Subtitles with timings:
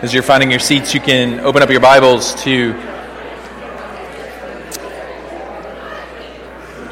[0.00, 2.72] As you're finding your seats, you can open up your Bibles to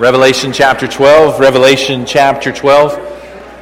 [0.00, 1.38] Revelation chapter 12.
[1.38, 2.94] Revelation chapter 12.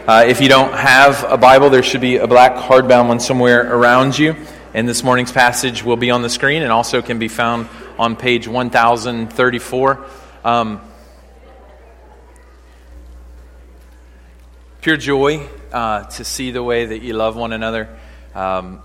[0.08, 3.70] Uh, if you don't have a Bible, there should be a black hardbound one somewhere
[3.70, 4.34] around you.
[4.72, 7.68] And this morning's passage will be on the screen and also can be found
[7.98, 10.06] on page 1034.
[10.42, 10.80] Um,
[14.80, 17.94] pure joy uh, to see the way that you love one another.
[18.34, 18.80] Um,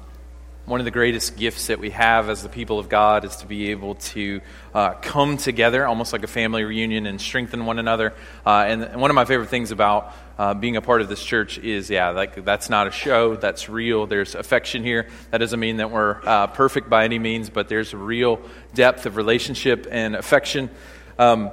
[0.69, 3.47] one of the greatest gifts that we have as the people of God is to
[3.47, 4.39] be able to
[4.71, 8.13] uh, come together, almost like a family reunion, and strengthen one another.
[8.45, 11.23] Uh, and, and, one of my favorite things about uh, being a part of this
[11.23, 13.35] church is, yeah, like that's not a show.
[13.35, 14.05] That's real.
[14.05, 15.07] There's affection here.
[15.31, 18.39] That doesn't mean that we're uh, perfect by any means, but there's a real
[18.75, 20.69] depth of relationship and affection.
[21.17, 21.49] Um,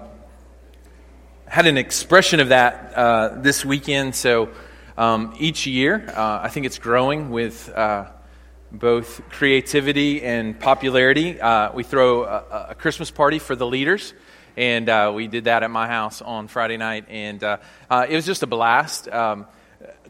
[1.47, 4.15] had an expression of that uh, this weekend.
[4.15, 4.51] So
[4.99, 7.73] um, each year, uh, I think it's growing with
[8.73, 11.41] both creativity and popularity.
[11.41, 14.15] Uh, we throw a, a, Christmas party for the leaders,
[14.57, 17.59] and uh, we did that at my house on Friday night, and uh,
[17.91, 19.09] uh it was just a blast.
[19.09, 19.47] Um,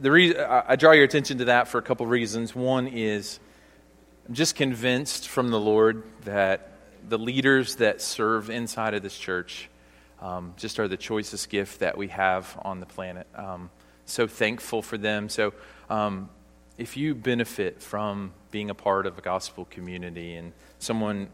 [0.00, 2.54] the re- I draw your attention to that for a couple reasons.
[2.54, 3.40] One is
[4.28, 6.72] I'm just convinced from the Lord that
[7.08, 9.68] the leaders that serve inside of this church
[10.20, 13.26] um, just are the choicest gift that we have on the planet.
[13.34, 13.70] Um,
[14.06, 15.28] so thankful for them.
[15.28, 15.52] So
[15.90, 16.30] um,
[16.78, 21.28] if you benefit from being a part of a gospel community and someone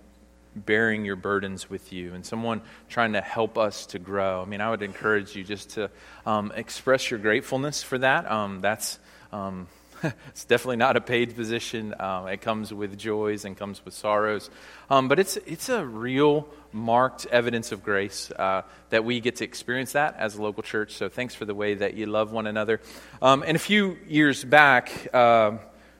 [0.55, 4.61] bearing your burdens with you and someone trying to help us to grow, I mean,
[4.61, 5.91] I would encourage you just to
[6.27, 8.31] um, express your gratefulness for that.
[8.31, 8.99] Um, that's.
[9.33, 9.67] Um,
[10.29, 11.95] it's definitely not a paid position.
[11.99, 14.51] Um, it comes with joys and comes with sorrows.
[14.91, 19.45] Um, but it's, it's a real marked evidence of grace uh, that we get to
[19.45, 20.95] experience that as a local church.
[20.95, 22.81] So thanks for the way that you love one another.
[23.21, 25.59] Um, and a few years back, uh,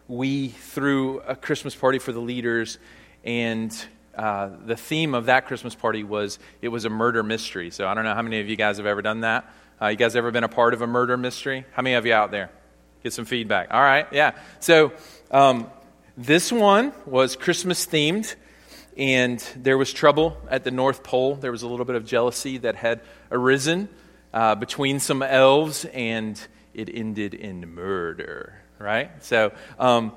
[0.09, 2.79] we threw a Christmas party for the leaders,
[3.25, 3.73] and
[4.17, 7.71] uh, the theme of that Christmas party was it was a murder mystery.
[7.71, 9.51] So I don't know how many of you guys have ever done that.
[9.81, 11.65] Uh, you guys ever been a part of a murder mystery?
[11.73, 12.51] How many of you out there?
[13.03, 13.69] Get some feedback.
[13.73, 14.33] All right, yeah.
[14.61, 14.93] So
[15.31, 15.69] um,
[16.17, 18.35] this one was Christmas themed,
[18.97, 21.35] and there was trouble at the North Pole.
[21.35, 23.01] There was a little bit of jealousy that had
[23.33, 23.89] arisen
[24.33, 26.41] uh, between some elves, and
[26.75, 29.11] it ended in murder, right?
[29.25, 30.13] So um,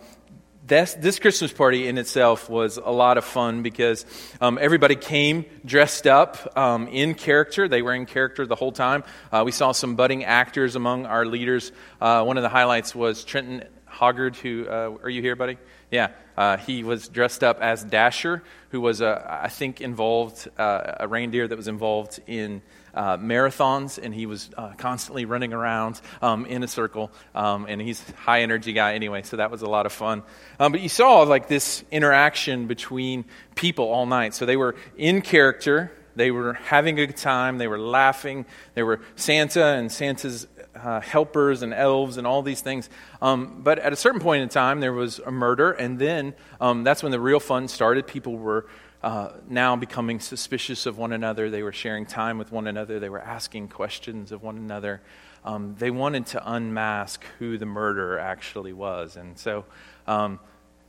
[0.67, 4.03] this, this Christmas party in itself was a lot of fun because
[4.41, 7.67] um, everybody came dressed up um, in character.
[7.67, 9.03] They were in character the whole time.
[9.31, 11.71] Uh, we saw some budding actors among our leaders.
[12.01, 15.57] Uh, one of the highlights was Trenton Hoggard, who, uh, are you here, buddy?
[15.91, 21.07] Yeah, uh, he was dressed up as Dasher, who was, I think, involved, uh, a
[21.07, 22.63] reindeer that was involved in
[22.95, 27.11] uh, marathons, and he was uh, constantly running around um, in a circle.
[27.35, 30.23] Um, and he's high energy guy anyway, so that was a lot of fun.
[30.59, 33.25] Um, but you saw like this interaction between
[33.55, 34.33] people all night.
[34.33, 35.91] So they were in character.
[36.15, 37.57] They were having a good time.
[37.57, 38.45] They were laughing.
[38.73, 42.89] They were Santa and Santa's uh, helpers and elves and all these things.
[43.21, 46.83] Um, but at a certain point in time, there was a murder, and then um,
[46.83, 48.07] that's when the real fun started.
[48.07, 48.67] People were
[49.05, 51.51] uh, now becoming suspicious of one another.
[51.51, 52.99] They were sharing time with one another.
[52.99, 54.99] They were asking questions of one another.
[55.43, 59.15] Um, they wanted to unmask who the murderer actually was.
[59.15, 59.65] And so
[60.07, 60.39] um,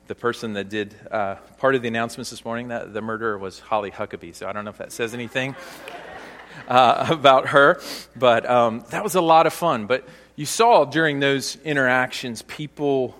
[0.06, 3.60] the person that did uh, part of the announcements this morning, that the murderer was
[3.60, 4.34] Holly Huckabee.
[4.34, 5.54] So I don't know if that says anything
[6.68, 7.82] uh, about her,
[8.16, 9.86] but um, that was a lot of fun.
[9.86, 13.14] But you saw during those interactions people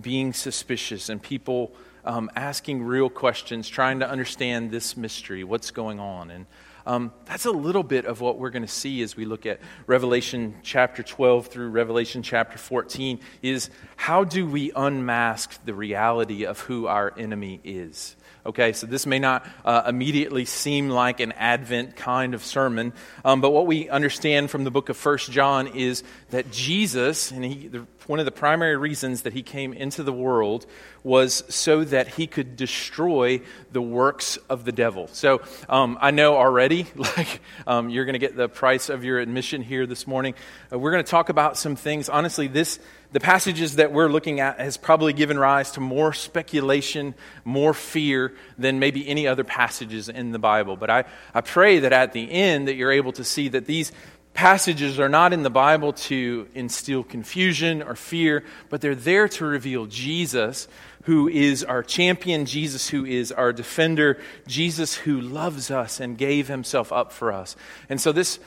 [0.00, 1.70] being suspicious and people
[2.06, 6.30] um, asking real questions, trying to understand this mystery, what's going on.
[6.30, 6.46] And
[6.86, 9.60] um, that's a little bit of what we're going to see as we look at
[9.88, 16.60] Revelation chapter 12 through Revelation chapter 14 is how do we unmask the reality of
[16.60, 18.14] who our enemy is?
[18.46, 22.92] Okay, so this may not uh, immediately seem like an Advent kind of sermon,
[23.24, 27.44] um, but what we understand from the book of First John is that Jesus, and
[27.44, 30.66] he, the, one of the primary reasons that he came into the world
[31.02, 33.40] was so that he could destroy
[33.72, 35.08] the works of the devil.
[35.12, 39.18] So um, I know already, like um, you're going to get the price of your
[39.18, 40.34] admission here this morning.
[40.72, 42.08] Uh, we're going to talk about some things.
[42.08, 42.78] Honestly, this
[43.12, 47.14] the passages that we're looking at has probably given rise to more speculation,
[47.44, 50.76] more fear than maybe any other passages in the Bible.
[50.76, 53.92] But I, I pray that at the end that you're able to see that these
[54.36, 59.46] passages are not in the Bible to instill confusion or fear, but they're there to
[59.46, 60.68] reveal Jesus,
[61.04, 66.48] who is our champion, Jesus, who is our defender, Jesus, who loves us and gave
[66.48, 67.56] himself up for us.
[67.88, 68.38] And so this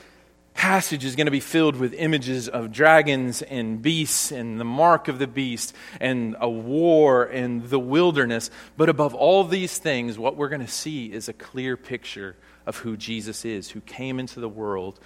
[0.53, 5.07] passage is going to be filled with images of dragons and beasts and the mark
[5.07, 8.51] of the beast and a war and the wilderness.
[8.77, 12.36] But above all these things, what we're going to see is a clear picture
[12.68, 15.00] of who Jesus is, who came into the world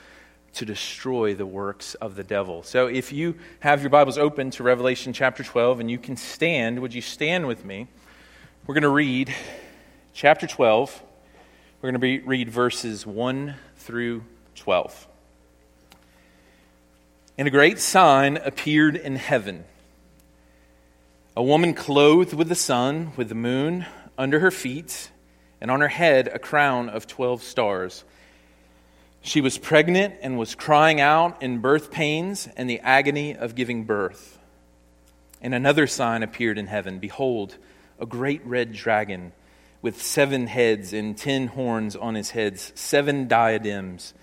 [0.53, 2.63] to destroy the works of the devil.
[2.63, 6.79] So if you have your Bibles open to Revelation chapter 12 and you can stand,
[6.79, 7.87] would you stand with me?
[8.65, 9.33] We're going to read
[10.13, 11.03] chapter 12.
[11.81, 14.23] We're going to be, read verses 1 through
[14.55, 15.07] 12.
[17.37, 19.65] And a great sign appeared in heaven
[21.35, 23.87] a woman clothed with the sun, with the moon
[24.19, 25.09] under her feet,
[25.59, 28.03] and on her head a crown of 12 stars.
[29.23, 33.85] She was pregnant and was crying out in birth pains and the agony of giving
[33.85, 34.37] birth.
[35.41, 37.57] And another sign appeared in heaven Behold,
[37.99, 39.31] a great red dragon
[39.81, 44.13] with seven heads and ten horns on his heads, seven diadems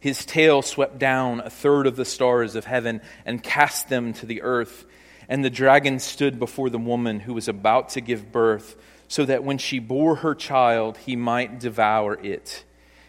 [0.00, 4.26] his tail swept down a third of the stars of heaven and cast them to
[4.26, 4.84] the earth.
[5.28, 8.76] And the dragon stood before the woman who was about to give birth,
[9.08, 12.64] so that when she bore her child, he might devour it.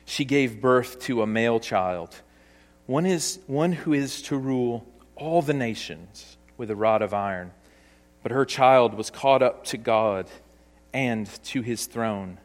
[0.09, 2.19] She gave birth to a male child,
[2.88, 7.51] one, is, one who is to rule all the nations with a rod of iron.
[8.23, 10.25] But her child was caught up to God
[10.95, 12.39] and to his throne.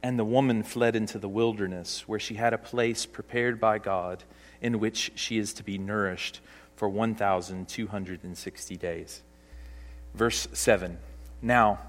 [0.00, 4.22] And the woman fled into the wilderness, where she had a place prepared by God
[4.62, 6.38] in which she is to be nourished
[6.76, 9.22] for 1,260 days.
[10.14, 10.98] Verse 7
[11.42, 11.80] Now,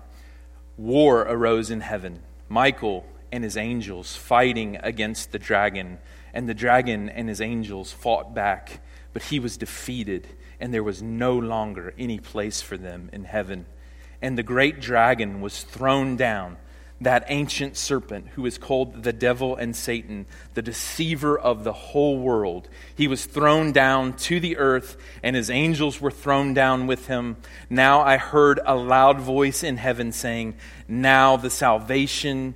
[0.76, 2.24] war arose in heaven.
[2.50, 6.00] Michael and his angels fighting against the dragon,
[6.34, 8.82] and the dragon and his angels fought back,
[9.14, 10.28] but he was defeated,
[10.60, 13.66] and there was no longer any place for them in heaven.
[14.22, 16.58] And the great dragon was thrown down
[17.02, 22.20] that ancient serpent who is called the devil and Satan, the deceiver of the whole
[22.20, 22.68] world.
[22.94, 27.38] He was thrown down to the earth, and his angels were thrown down with him.
[27.70, 30.56] Now I heard a loud voice in heaven saying,
[30.88, 32.56] Now the salvation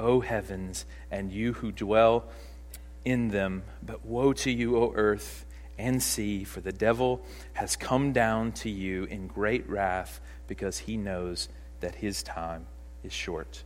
[0.00, 2.24] O heavens, and you who dwell
[3.04, 3.62] in them.
[3.82, 5.46] But woe to you, O earth
[5.78, 7.22] and sea, for the devil
[7.54, 11.48] has come down to you in great wrath, because he knows
[11.80, 12.66] that his time
[13.02, 13.62] is short.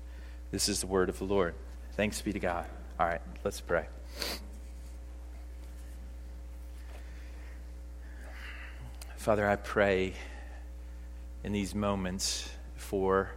[0.50, 1.54] This is the word of the Lord.
[1.92, 2.66] Thanks be to God.
[3.00, 3.86] All right, let's pray.
[9.16, 10.12] Father, I pray
[11.42, 13.30] in these moments for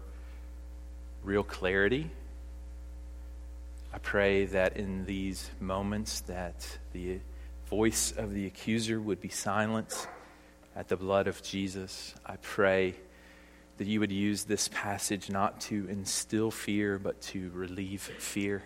[1.24, 2.12] real clarity.
[3.98, 7.20] I pray that in these moments that the
[7.68, 10.08] voice of the accuser would be silenced
[10.76, 12.14] at the blood of Jesus.
[12.24, 12.94] I pray
[13.80, 18.62] that you would use this passage not to instill fear, but to relieve fear.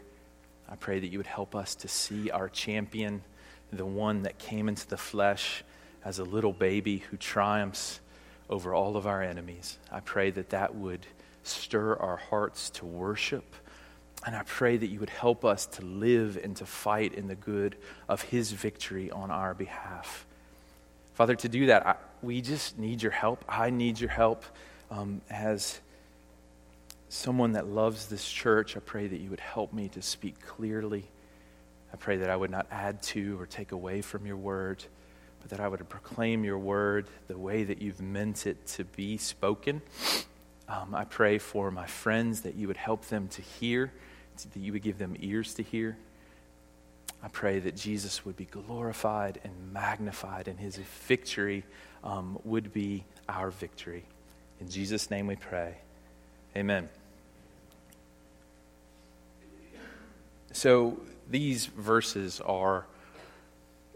[0.67, 3.23] I pray that you would help us to see our champion,
[3.71, 5.63] the one that came into the flesh
[6.03, 8.01] as a little baby who triumphs
[8.49, 9.79] over all of our enemies.
[9.89, 11.07] I pray that that would
[11.43, 13.55] stir our hearts to worship.
[14.25, 17.35] And I pray that you would help us to live and to fight in the
[17.35, 17.75] good
[18.07, 20.25] of his victory on our behalf.
[21.15, 23.43] Father, to do that, I, we just need your help.
[23.49, 24.45] I need your help
[24.91, 25.79] um, as
[27.07, 31.05] someone that loves this church, I pray that you would help me to speak clearly.
[31.93, 34.83] I pray that I would not add to or take away from your word,
[35.41, 39.17] but that I would proclaim your word the way that you've meant it to be
[39.17, 39.81] spoken.
[40.69, 43.91] Um, I pray for my friends that you would help them to hear,
[44.37, 45.97] that you would give them ears to hear.
[47.23, 51.63] I pray that Jesus would be glorified and magnified, and his victory
[52.03, 54.03] um, would be our victory.
[54.59, 55.75] In Jesus' name we pray.
[56.55, 56.89] Amen.
[60.51, 62.85] So these verses are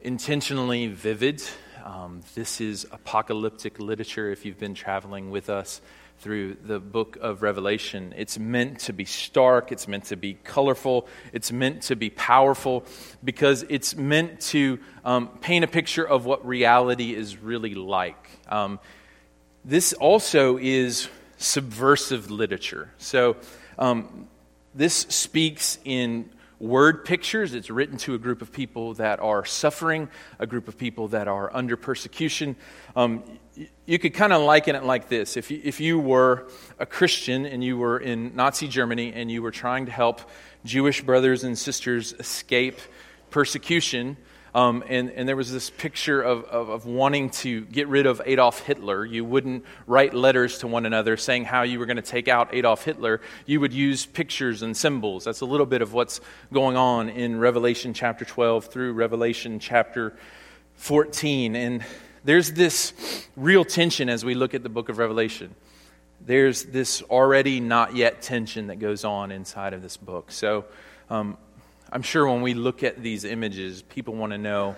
[0.01, 1.44] intentionally vivid.
[1.84, 5.82] Um, this is apocalyptic literature if you've been traveling with us
[6.19, 8.13] through the book of Revelation.
[8.17, 12.86] It's meant to be stark, it's meant to be colorful, it's meant to be powerful
[13.24, 18.29] because it's meant to um, paint a picture of what reality is really like.
[18.48, 18.79] Um,
[19.63, 22.91] this also is subversive literature.
[22.98, 23.38] So,
[23.77, 24.27] um,
[24.74, 27.53] this speaks in word pictures.
[27.53, 30.09] It's written to a group of people that are suffering,
[30.39, 32.55] a group of people that are under persecution.
[32.95, 33.24] Um,
[33.85, 36.47] you could kind of liken it like this if you, if you were
[36.79, 40.21] a Christian and you were in Nazi Germany and you were trying to help
[40.65, 42.79] Jewish brothers and sisters escape
[43.29, 44.17] persecution,
[44.55, 48.21] um, and, and there was this picture of, of, of, wanting to get rid of
[48.25, 49.05] Adolf Hitler.
[49.05, 52.55] You wouldn't write letters to one another saying how you were going to take out
[52.55, 53.19] Adolf Hitler.
[53.45, 55.25] You would use pictures and symbols.
[55.25, 56.21] That's a little bit of what's
[56.53, 60.15] going on in Revelation chapter 12 through Revelation chapter
[60.75, 61.57] 14.
[61.57, 61.83] And
[62.24, 62.93] there's this
[63.35, 65.53] real tension as we look at the book of Revelation.
[66.21, 70.31] There's this already not yet tension that goes on inside of this book.
[70.31, 70.63] So,
[71.09, 71.38] um,
[71.92, 74.75] I'm sure when we look at these images, people want to know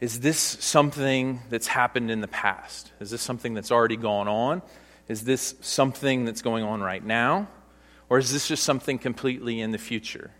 [0.00, 2.90] is this something that's happened in the past?
[3.00, 4.62] Is this something that's already gone on?
[5.08, 7.48] Is this something that's going on right now?
[8.08, 10.30] Or is this just something completely in the future?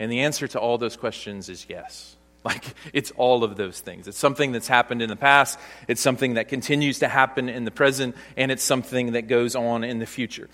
[0.00, 2.16] And the answer to all those questions is yes.
[2.44, 4.06] Like, it's all of those things.
[4.06, 5.58] It's something that's happened in the past,
[5.88, 9.82] it's something that continues to happen in the present, and it's something that goes on
[9.82, 10.50] in the future.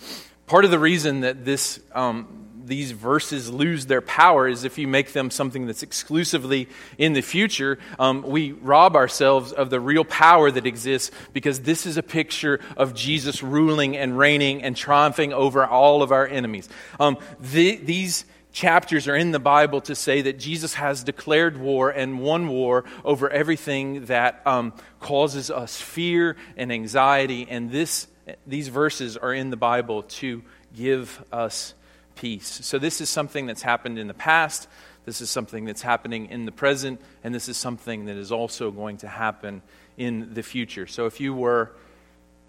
[0.47, 4.89] Part of the reason that this um, these verses lose their power is if you
[4.89, 10.05] make them something that's exclusively in the future, um, we rob ourselves of the real
[10.05, 15.33] power that exists because this is a picture of Jesus ruling and reigning and triumphing
[15.33, 16.69] over all of our enemies.
[16.99, 21.91] Um, the, these chapters are in the Bible to say that Jesus has declared war
[21.91, 27.47] and won war over everything that um, causes us fear and anxiety.
[27.49, 28.07] And this,
[28.47, 30.43] these verses are in the Bible to
[30.75, 31.75] give us
[32.21, 32.61] peace.
[32.63, 34.69] So, this is something that's happened in the past,
[35.07, 38.71] this is something that's happening in the present, and this is something that is also
[38.71, 39.63] going to happen
[39.97, 40.87] in the future.
[40.87, 41.73] So, if you were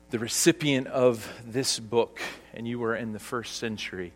[0.09, 2.19] the recipient of this book
[2.53, 4.11] and you were in the first century,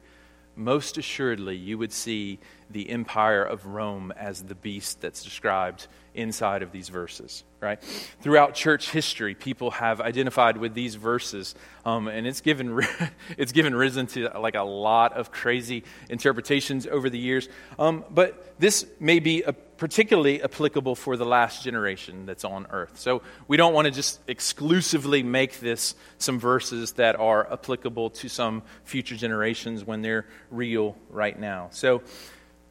[0.55, 6.63] most assuredly you would see the empire of Rome as the beast that's described inside
[6.63, 7.81] of these verses, right?
[8.21, 12.79] Throughout church history, people have identified with these verses, um, and it's given,
[13.38, 17.50] it's given risen to like a lot of crazy interpretations over the years.
[17.77, 22.98] Um, but this may be a particularly applicable for the last generation that's on earth.
[22.98, 28.29] So we don't want to just exclusively make this some verses that are applicable to
[28.29, 31.67] some future generations when they're real right now.
[31.72, 32.03] So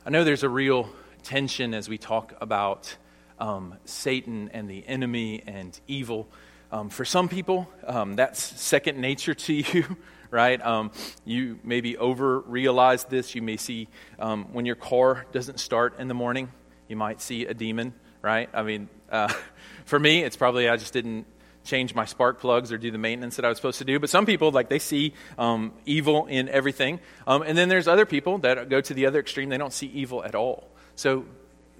[0.06, 0.88] I know there's a real
[1.22, 2.96] tension as we talk about
[3.38, 6.28] um, Satan and the enemy and evil.
[6.72, 9.96] Um, for some people, um, that's second nature to you,
[10.30, 10.60] right?
[10.64, 10.90] Um,
[11.24, 13.34] you maybe over realize this.
[13.34, 16.50] You may see um, when your car doesn't start in the morning,
[16.88, 18.48] you might see a demon, right?
[18.52, 19.32] I mean, uh,
[19.84, 21.26] for me, it's probably I just didn't
[21.64, 23.98] change my spark plugs or do the maintenance that I was supposed to do.
[23.98, 27.00] But some people, like, they see um, evil in everything.
[27.26, 29.86] Um, and then there's other people that go to the other extreme, they don't see
[29.86, 30.68] evil at all.
[30.94, 31.24] So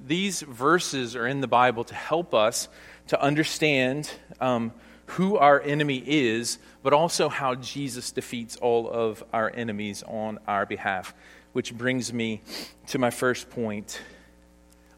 [0.04, 2.68] these verses are in the Bible to help us
[3.08, 4.72] to understand um,
[5.06, 10.66] who our enemy is, but also how Jesus defeats all of our enemies on our
[10.66, 11.14] behalf.
[11.52, 12.42] Which brings me
[12.88, 14.00] to my first point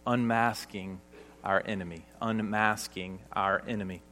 [0.06, 1.00] unmasking
[1.42, 2.04] our enemy.
[2.20, 4.02] Unmasking our enemy.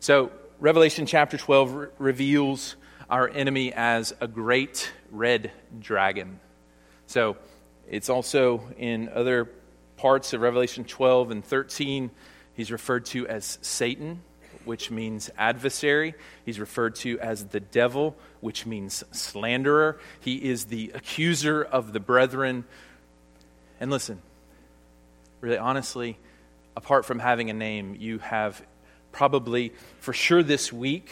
[0.00, 2.76] So, Revelation chapter 12 re- reveals
[3.08, 6.40] our enemy as a great red dragon.
[7.06, 7.36] So,
[7.88, 9.48] it's also in other
[9.96, 12.10] parts of Revelation 12 and 13,
[12.54, 14.22] he's referred to as Satan,
[14.64, 16.14] which means adversary.
[16.44, 19.98] He's referred to as the devil, which means slanderer.
[20.20, 22.64] He is the accuser of the brethren.
[23.80, 24.20] And listen,
[25.40, 26.18] really honestly,
[26.76, 28.62] apart from having a name, you have
[29.12, 31.10] probably for sure this week,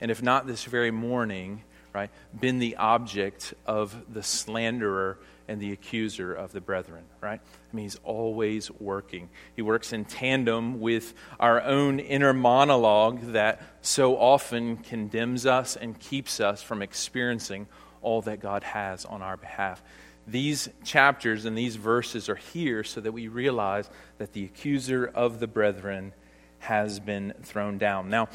[0.00, 5.72] and if not this very morning, right, been the object of the slanderer and the
[5.72, 7.40] accuser of the brethren, right?
[7.40, 9.28] I mean, he's always working.
[9.54, 15.98] He works in tandem with our own inner monologue that so often condemns us and
[15.98, 17.68] keeps us from experiencing
[18.02, 19.82] all that God has on our behalf.
[20.26, 25.38] These chapters and these verses are here so that we realize that the accuser of
[25.40, 26.12] the brethren
[26.58, 28.10] has been thrown down.
[28.10, 28.28] Now,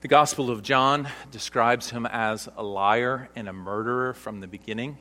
[0.00, 4.98] the Gospel of John describes him as a liar and a murderer from the beginning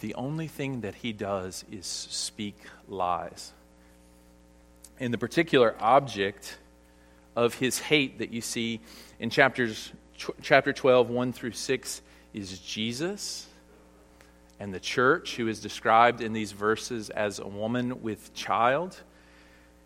[0.00, 2.56] the only thing that he does is speak
[2.88, 3.52] lies.
[5.00, 6.58] And the particular object
[7.36, 8.80] of his hate that you see
[9.18, 9.92] in chapters,
[10.42, 13.47] chapter 12, 1 through 6, is Jesus
[14.60, 19.00] and the church, who is described in these verses as a woman with child.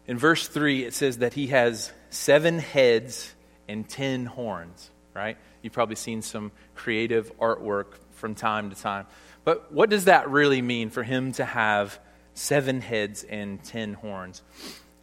[0.07, 3.35] In verse 3, it says that he has seven heads
[3.69, 5.37] and ten horns, right?
[5.63, 9.07] You've probably seen some creative artwork from time to time.
[9.45, 11.99] But what does that really mean for him to have
[12.35, 14.43] seven heads and ten horns?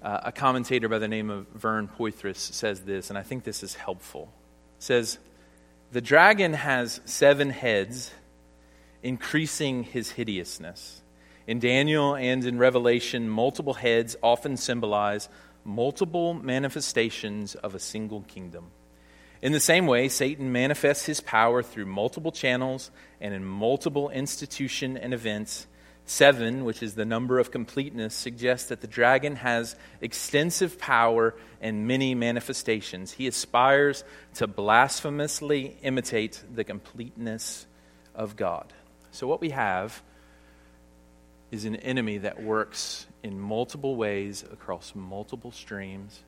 [0.01, 3.63] Uh, a commentator by the name of Vern Poythress says this, and I think this
[3.63, 4.31] is helpful.
[4.77, 5.17] says,
[5.91, 8.11] The dragon has seven heads,
[9.03, 11.01] increasing his hideousness.
[11.47, 15.29] In Daniel and in Revelation, multiple heads often symbolize
[15.63, 18.71] multiple manifestations of a single kingdom.
[19.41, 22.91] In the same way, Satan manifests his power through multiple channels
[23.21, 25.65] and in multiple institution and events.
[26.05, 31.87] Seven, which is the number of completeness, suggests that the dragon has extensive power and
[31.87, 33.11] many manifestations.
[33.11, 34.03] He aspires
[34.35, 37.67] to blasphemously imitate the completeness
[38.15, 38.73] of God.
[39.11, 40.01] So, what we have
[41.51, 46.23] is an enemy that works in multiple ways across multiple streams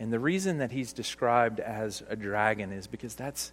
[0.00, 3.52] and the reason that he's described as a dragon is because that's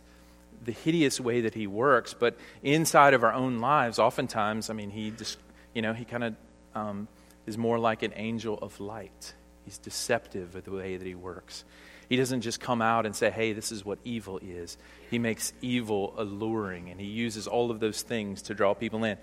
[0.64, 2.14] the hideous way that he works.
[2.14, 5.40] But inside of our own lives, oftentimes, I mean, he just,
[5.74, 6.36] you know, he kind of
[6.76, 7.08] um,
[7.48, 9.34] is more like an angel of light.
[9.64, 11.64] He's deceptive with the way that he works.
[12.10, 14.78] He doesn't just come out and say, hey, this is what evil is.
[15.10, 19.18] He makes evil alluring, and he uses all of those things to draw people in.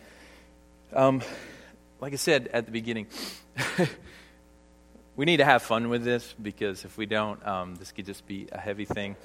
[0.93, 1.23] Um,
[2.01, 3.07] like I said at the beginning,
[5.17, 8.27] we need to have fun with this because if we don't, um, this could just
[8.27, 9.17] be a heavy thing.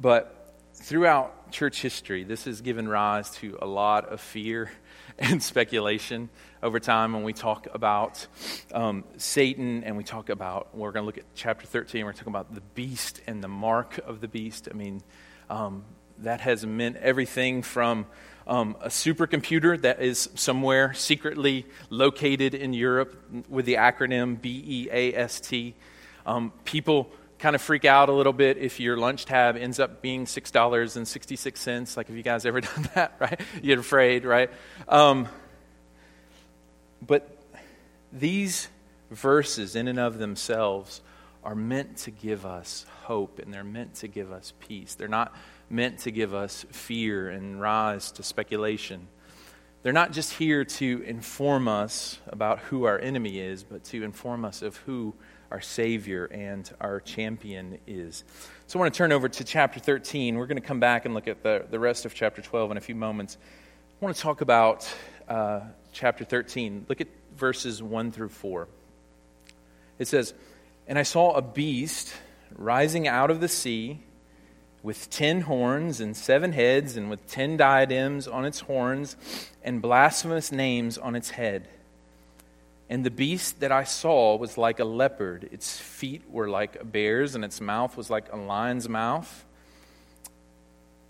[0.00, 4.70] But throughout church history, this has given rise to a lot of fear
[5.18, 6.28] and speculation
[6.62, 8.26] over time when we talk about
[8.72, 12.28] um, Satan and we talk about, we're going to look at chapter 13, we're talking
[12.28, 14.68] about the beast and the mark of the beast.
[14.70, 15.02] I mean,
[15.50, 15.84] um,
[16.18, 18.06] that has meant everything from
[18.46, 23.14] um, a supercomputer that is somewhere secretly located in Europe
[23.48, 25.74] with the acronym BEAST.
[26.26, 30.02] Um, people kind of freak out a little bit if your lunch tab ends up
[30.02, 31.96] being $6.66.
[31.96, 33.40] Like, have you guys ever done that, right?
[33.56, 34.50] You get afraid, right?
[34.88, 35.28] Um,
[37.06, 37.36] but
[38.12, 38.68] these
[39.10, 41.00] verses, in and of themselves,
[41.44, 44.94] are meant to give us hope and they're meant to give us peace.
[44.94, 45.34] They're not
[45.70, 49.08] meant to give us fear and rise to speculation.
[49.82, 54.44] They're not just here to inform us about who our enemy is, but to inform
[54.44, 55.14] us of who
[55.50, 58.24] our Savior and our champion is.
[58.66, 60.36] So I want to turn over to chapter 13.
[60.36, 62.76] We're going to come back and look at the, the rest of chapter 12 in
[62.76, 63.38] a few moments.
[64.00, 64.92] I want to talk about
[65.28, 65.60] uh,
[65.98, 66.86] chapter 13.
[66.88, 68.68] Look at verses 1 through 4.
[69.98, 70.32] It says,
[70.86, 72.14] And I saw a beast
[72.56, 74.00] rising out of the sea
[74.80, 79.16] with ten horns and seven heads, and with ten diadems on its horns,
[79.64, 81.68] and blasphemous names on its head.
[82.88, 85.48] And the beast that I saw was like a leopard.
[85.50, 89.44] Its feet were like a bear's, and its mouth was like a lion's mouth.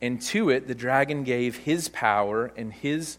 [0.01, 3.19] And to it the dragon gave his power and his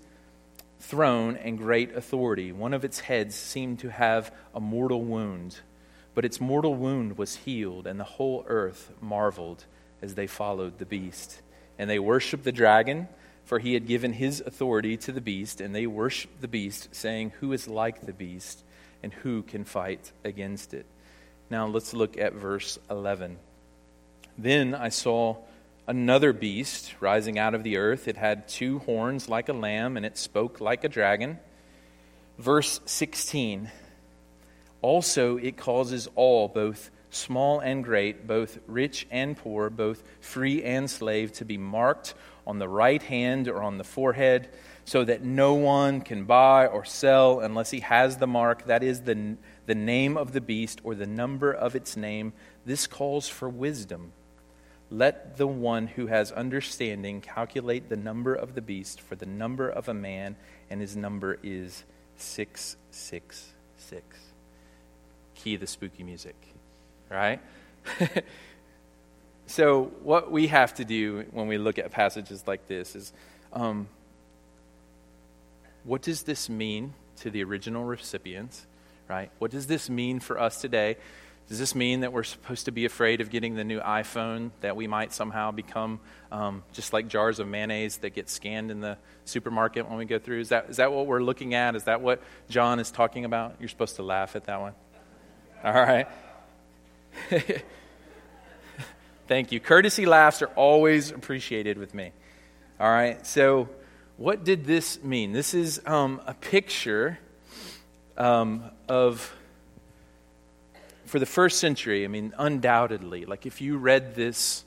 [0.80, 2.52] throne and great authority.
[2.52, 5.60] One of its heads seemed to have a mortal wound,
[6.15, 9.65] but its mortal wound was healed, and the whole earth marveled
[10.02, 11.42] as they followed the beast.
[11.78, 13.08] And they worshiped the dragon,
[13.44, 17.34] for he had given his authority to the beast, and they worshiped the beast, saying,
[17.39, 18.63] Who is like the beast,
[19.04, 20.86] and who can fight against it?
[21.50, 23.38] Now let's look at verse 11.
[24.38, 25.38] Then I saw
[25.89, 28.08] another beast rising out of the earth.
[28.08, 31.39] It had two horns like a lamb, and it spoke like a dragon.
[32.38, 33.71] Verse 16.
[34.84, 40.88] Also, it causes all, both small and great, both rich and poor, both free and
[40.88, 42.13] slave, to be marked
[42.45, 44.47] on the right hand or on the forehead,
[44.86, 49.02] so that no one can buy or sell unless he has the mark, that is,
[49.02, 52.32] the, the name of the beast or the number of its name.
[52.63, 54.13] This calls for wisdom.
[54.91, 59.69] Let the one who has understanding calculate the number of the beast, for the number
[59.69, 60.36] of a man,
[60.69, 61.84] and his number is
[62.17, 64.17] 666.
[65.36, 66.36] Key the spooky music
[67.10, 67.39] right?
[69.47, 73.12] so, what we have to do when we look at passages like this is
[73.52, 73.88] um,
[75.84, 78.65] what does this mean to the original recipients,
[79.08, 79.32] right?
[79.39, 80.97] What does this mean for us today?
[81.49, 84.75] Does this mean that we're supposed to be afraid of getting the new iPhone, that
[84.75, 85.99] we might somehow become
[86.31, 90.19] um, just like jars of mayonnaise that get scanned in the supermarket when we go
[90.19, 90.41] through?
[90.41, 91.75] Is that, is that what we're looking at?
[91.75, 93.55] Is that what John is talking about?
[93.59, 94.73] You're supposed to laugh at that one.
[95.63, 96.07] All right.
[99.27, 99.59] Thank you.
[99.59, 102.12] Courtesy laughs are always appreciated with me.
[102.79, 103.67] All right, so
[104.17, 105.33] what did this mean?
[105.33, 107.19] This is um, a picture
[108.17, 109.35] um, of,
[111.10, 114.63] for the first century, I mean, undoubtedly, like if you read this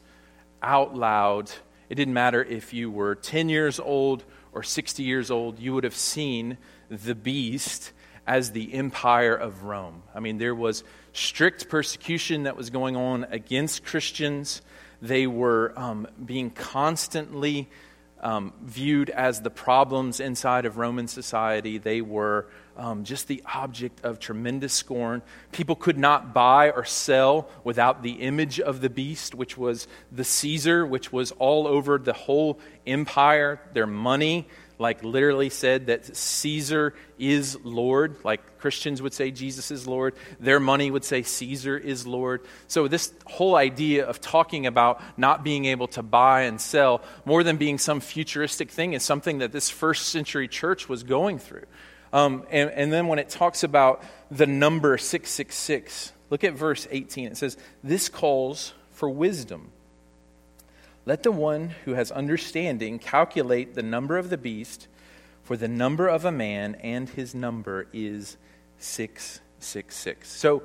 [0.60, 1.52] out loud,
[1.88, 5.84] It didn't matter if you were 10 years old or 60 years old, you would
[5.84, 6.56] have seen
[6.88, 7.92] the beast
[8.26, 10.02] as the empire of Rome.
[10.14, 14.62] I mean, there was strict persecution that was going on against Christians.
[15.02, 17.68] They were um, being constantly
[18.22, 21.78] um, viewed as the problems inside of Roman society.
[21.78, 25.22] They were um, just the object of tremendous scorn.
[25.50, 30.24] People could not buy or sell without the image of the beast, which was the
[30.24, 33.60] Caesar, which was all over the whole empire.
[33.72, 34.46] Their money,
[34.82, 40.14] like literally said that Caesar is Lord, like Christians would say Jesus is Lord.
[40.38, 42.42] Their money would say Caesar is Lord.
[42.68, 47.42] So, this whole idea of talking about not being able to buy and sell more
[47.42, 51.64] than being some futuristic thing is something that this first century church was going through.
[52.12, 57.28] Um, and, and then when it talks about the number 666, look at verse 18.
[57.28, 59.70] It says, This calls for wisdom.
[61.04, 64.86] Let the one who has understanding calculate the number of the beast,
[65.42, 68.36] for the number of a man and his number is
[68.78, 70.30] 666.
[70.30, 70.62] So,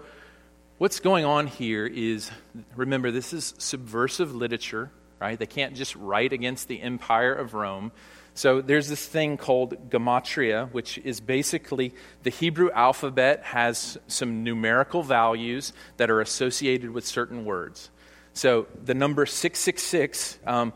[0.78, 2.30] what's going on here is
[2.76, 5.40] remember, this is subversive literature, right?
[5.40, 7.92] They can't just write against the empire of Rome.
[8.36, 15.02] So, there's this thing called gematria, which is basically the Hebrew alphabet has some numerical
[15.02, 17.90] values that are associated with certain words.
[18.38, 20.72] So the number 666, um,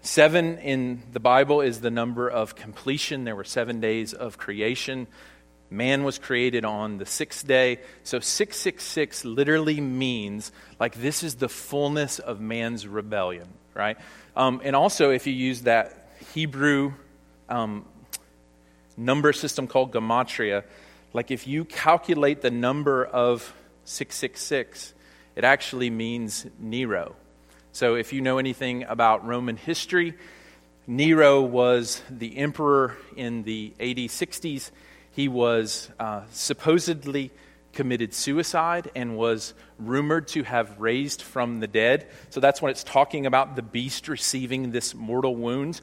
[0.00, 3.22] seven in the Bible is the number of completion.
[3.22, 5.06] There were seven days of creation.
[5.70, 7.78] Man was created on the sixth day.
[8.02, 13.98] So 666 literally means like this is the fullness of man's rebellion, right?
[14.34, 16.92] Um, and also, if you use that Hebrew
[17.48, 17.84] um,
[18.96, 20.64] number system called gematria,
[21.12, 24.92] like if you calculate the number of 666,
[25.36, 27.14] it actually means Nero.
[27.72, 30.14] So, if you know anything about Roman history,
[30.86, 34.70] Nero was the emperor in the AD 60s.
[35.12, 37.30] He was uh, supposedly
[37.72, 42.08] committed suicide and was rumored to have raised from the dead.
[42.30, 45.82] So that's when it's talking about the beast receiving this mortal wound.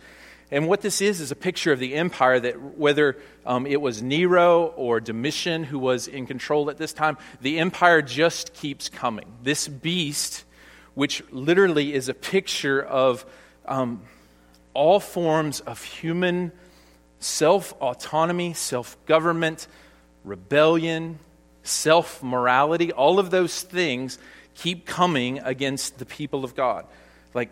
[0.53, 4.03] And what this is, is a picture of the empire that whether um, it was
[4.03, 9.25] Nero or Domitian who was in control at this time, the empire just keeps coming.
[9.41, 10.43] This beast,
[10.93, 13.25] which literally is a picture of
[13.65, 14.03] um,
[14.75, 16.51] all forms of human
[17.19, 19.67] self autonomy, self government,
[20.23, 21.17] rebellion,
[21.63, 24.19] self morality, all of those things
[24.53, 26.85] keep coming against the people of God.
[27.33, 27.49] Like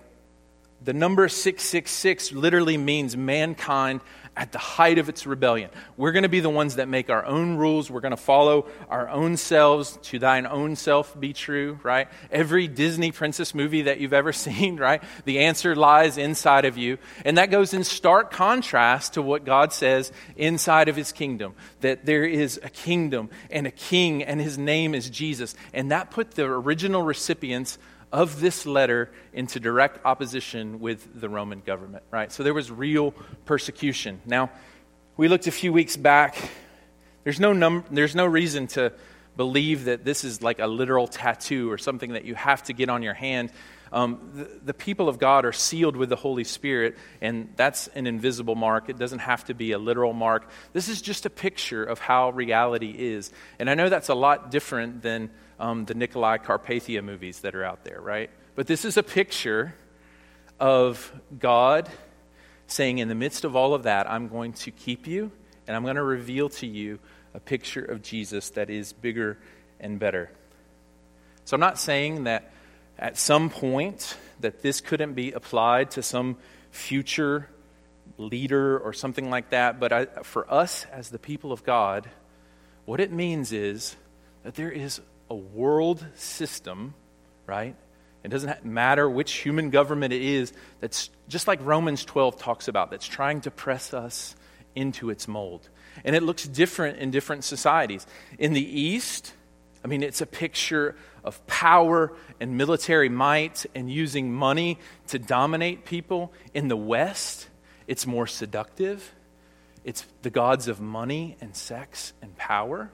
[0.84, 4.02] the number 666 literally means mankind
[4.36, 5.70] at the height of its rebellion.
[5.98, 7.92] We're going to be the ones that make our own rules.
[7.92, 10.00] We're going to follow our own selves.
[10.04, 12.08] To thine own self be true, right?
[12.32, 15.04] Every Disney princess movie that you've ever seen, right?
[15.26, 16.98] The answer lies inside of you.
[17.26, 22.06] And that goes in stark contrast to what God says inside of his kingdom that
[22.06, 25.56] there is a kingdom and a king, and his name is Jesus.
[25.74, 27.78] And that put the original recipients
[28.12, 32.32] of this letter into direct opposition with the Roman government, right?
[32.32, 33.12] So there was real
[33.46, 34.22] persecution.
[34.26, 34.50] Now,
[35.18, 36.38] we looked a few weeks back.
[37.24, 38.94] There's no, num- there's no reason to
[39.38, 42.90] believe that this is like a literal tattoo or something that you have to get
[42.90, 43.52] on your hand.
[43.94, 48.08] Um, the, the, people of God are sealed with the Holy Spirit, and that's an
[48.08, 48.88] invisible mark.
[48.88, 50.50] It doesn't have to be a literal mark.
[50.72, 53.32] This is just a picture of how reality is.
[53.60, 55.30] And I know that's a lot different than
[55.62, 58.32] um, the Nicolae Carpathia movies that are out there, right?
[58.56, 59.76] But this is a picture
[60.60, 61.88] of God
[62.66, 65.32] saying, in the midst of all of that, I'm going to keep you
[65.68, 67.00] and I'm going to reveal to you
[67.36, 69.38] a picture of Jesus that is bigger
[69.80, 70.32] and better.
[71.46, 72.52] So I'm not saying that
[72.98, 76.38] at some point that this couldn't be applied to some
[76.72, 77.48] future
[78.18, 82.10] leader or something like that, but I, for us as the people of God,
[82.86, 83.96] what it means is
[84.44, 86.94] that there is a world system,
[87.48, 87.74] right?
[88.22, 92.92] It doesn't matter which human government it is that's just like Romans 12 talks about,
[92.92, 94.36] that's trying to press us
[94.76, 95.70] into its mold.
[96.04, 98.06] And it looks different in different societies.
[98.38, 99.34] In the East,
[99.86, 105.86] I mean, it's a picture of power and military might and using money to dominate
[105.86, 106.34] people.
[106.54, 107.48] In the West,
[107.88, 109.16] it's more seductive.
[109.86, 112.92] It's the gods of money and sex and power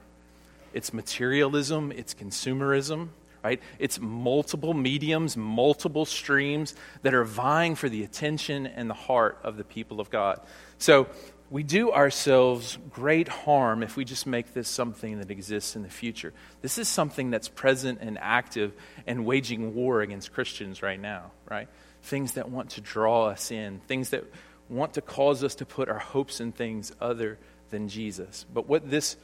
[0.72, 3.08] it's materialism, it's consumerism,
[3.42, 3.60] right?
[3.78, 9.56] It's multiple mediums, multiple streams that are vying for the attention and the heart of
[9.56, 10.40] the people of God.
[10.78, 11.08] So
[11.50, 15.88] we do ourselves great harm if we just make this something that exists in the
[15.88, 16.32] future.
[16.62, 18.72] This is something that's present and active
[19.06, 21.68] and waging war against Christians right now, right?
[22.02, 24.24] things that want to draw us in, things that
[24.68, 27.38] want to cause us to put our hopes in things other
[27.70, 28.46] than Jesus.
[28.52, 29.16] But what this,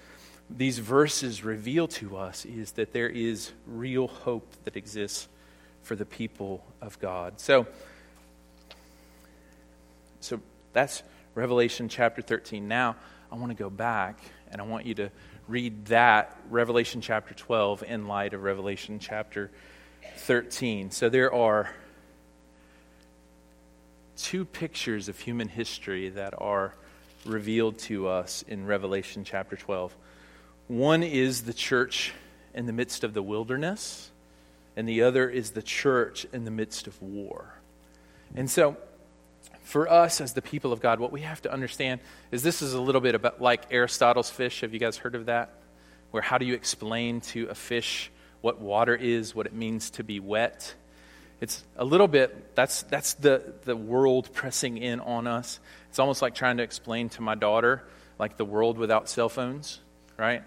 [0.50, 5.28] these verses reveal to us is that there is real hope that exists
[5.82, 7.40] for the people of God.
[7.40, 7.66] So,
[10.20, 10.40] so
[10.72, 11.02] that's
[11.34, 12.68] Revelation chapter 13.
[12.68, 12.96] Now,
[13.32, 15.10] I want to go back and I want you to
[15.48, 19.50] read that, Revelation chapter 12, in light of Revelation chapter
[20.18, 20.90] 13.
[20.90, 21.70] So there are
[24.16, 26.74] two pictures of human history that are
[27.24, 29.94] revealed to us in Revelation chapter 12.
[30.68, 32.12] One is the church
[32.54, 34.10] in the midst of the wilderness,
[34.76, 37.54] and the other is the church in the midst of war.
[38.34, 38.76] And so,
[39.62, 42.00] for us as the people of God, what we have to understand
[42.30, 44.62] is this is a little bit about like Aristotle's fish.
[44.62, 45.54] Have you guys heard of that?
[46.10, 50.04] Where how do you explain to a fish what water is, what it means to
[50.04, 50.74] be wet?
[51.40, 55.60] It's a little bit, that's, that's the, the world pressing in on us.
[55.90, 57.82] It's almost like trying to explain to my daughter,
[58.18, 59.80] like the world without cell phones,
[60.16, 60.42] right?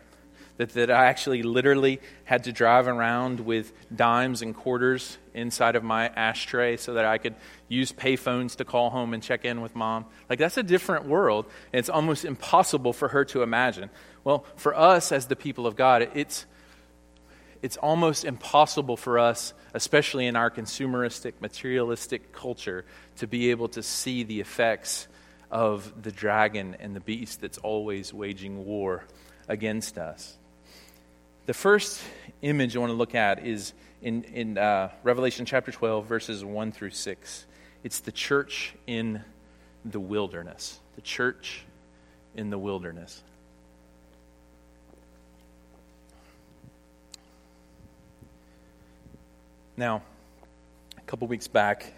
[0.58, 5.84] That, that I actually literally had to drive around with dimes and quarters inside of
[5.84, 7.36] my ashtray so that I could
[7.67, 10.06] use payphones to call home and check in with mom.
[10.30, 11.46] Like, that's a different world.
[11.72, 13.91] And it's almost impossible for her to imagine.
[14.24, 16.48] Well, for us as the people of God, it's,
[17.62, 22.84] it's almost impossible for us, especially in our consumeristic, materialistic culture,
[23.17, 25.08] to be able to see the effects
[25.52, 29.04] of the dragon and the beast that's always waging war
[29.48, 30.38] against us.
[31.48, 32.02] The first
[32.42, 36.74] image I want to look at is in, in uh, Revelation chapter 12, verses 1
[36.74, 37.46] through 6.
[37.86, 39.24] It's the church in
[39.86, 40.82] the wilderness.
[40.96, 41.64] The church
[42.36, 43.24] in the wilderness.
[49.78, 50.02] Now,
[50.98, 51.94] a couple weeks back,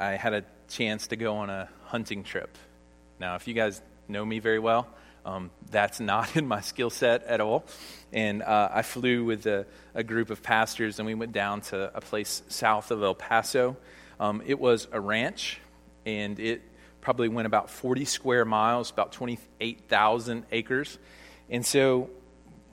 [0.00, 2.58] I had a chance to go on a hunting trip.
[3.20, 4.88] Now, if you guys know me very well,
[5.24, 7.64] um, that's not in my skill set at all.
[8.12, 11.90] And uh, I flew with a, a, group of pastors, and we went down to
[11.96, 13.76] a place south of El Paso.
[14.20, 15.60] Um, it was a ranch,
[16.06, 16.62] and it
[17.00, 20.98] probably went about 40 square miles, about 28,000 acres.
[21.50, 22.08] And so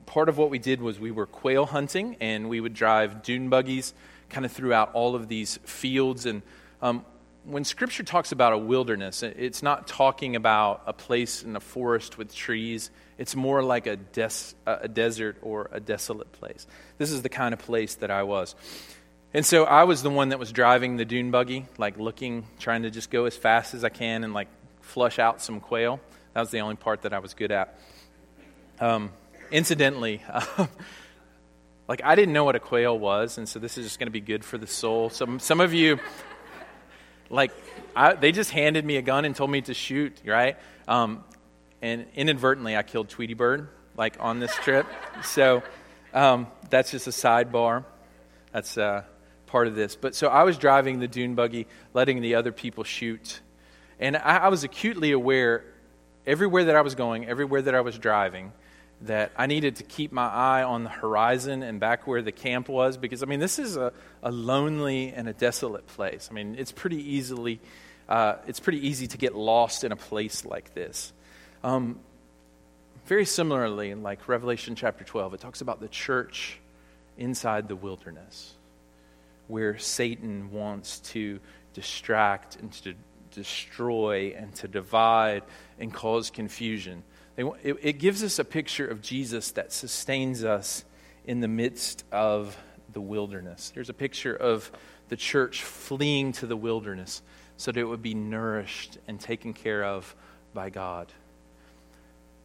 [0.06, 3.48] part of what we did was we were quail hunting, and we would drive dune
[3.48, 3.94] buggies
[4.30, 6.24] kind of throughout all of these fields.
[6.24, 6.42] And
[6.80, 7.04] um,
[7.44, 12.16] when Scripture talks about a wilderness, it's not talking about a place in a forest
[12.16, 12.90] with trees.
[13.18, 16.66] It's more like a, des- a desert or a desolate place.
[16.98, 18.54] This is the kind of place that I was.
[19.34, 22.82] And so I was the one that was driving the dune buggy, like looking, trying
[22.82, 24.48] to just go as fast as I can and like
[24.80, 26.00] flush out some quail.
[26.34, 27.78] That was the only part that I was good at.
[28.78, 29.10] Um,
[29.50, 30.22] incidentally,
[31.88, 34.12] like I didn't know what a quail was, and so this is just going to
[34.12, 35.08] be good for the soul.
[35.10, 35.98] Some some of you
[37.32, 37.50] like
[37.96, 40.56] I, they just handed me a gun and told me to shoot, right?
[40.86, 41.24] Um,
[41.80, 44.86] and inadvertently, I killed Tweety Bird like on this trip.
[45.24, 45.62] So
[46.14, 47.84] um, that's just a sidebar.
[48.52, 49.02] That's uh,
[49.46, 49.96] part of this.
[49.96, 53.40] But so I was driving the dune buggy, letting the other people shoot,
[53.98, 55.64] and I, I was acutely aware
[56.26, 58.52] everywhere that I was going, everywhere that I was driving
[59.02, 62.68] that I needed to keep my eye on the horizon and back where the camp
[62.68, 66.28] was because, I mean, this is a, a lonely and a desolate place.
[66.30, 67.60] I mean, it's pretty easily,
[68.08, 71.12] uh, it's pretty easy to get lost in a place like this.
[71.64, 71.98] Um,
[73.06, 76.58] very similarly, like Revelation chapter 12, it talks about the church
[77.18, 78.54] inside the wilderness
[79.48, 81.40] where Satan wants to
[81.74, 82.94] distract and to
[83.32, 85.42] destroy and to divide
[85.78, 87.02] and cause confusion.
[87.36, 90.84] It, it gives us a picture of Jesus that sustains us
[91.24, 92.56] in the midst of
[92.92, 93.72] the wilderness.
[93.74, 94.70] There's a picture of
[95.08, 97.22] the church fleeing to the wilderness
[97.56, 100.14] so that it would be nourished and taken care of
[100.52, 101.12] by God.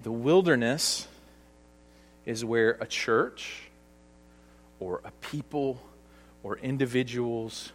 [0.03, 1.07] The wilderness
[2.25, 3.63] is where a church
[4.79, 5.81] or a people
[6.43, 7.71] or individuals